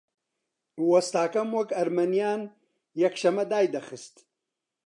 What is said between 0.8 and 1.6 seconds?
وەستاکەم